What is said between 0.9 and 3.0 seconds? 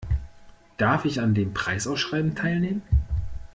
ich an dem Preisausschreiben teilnehmen?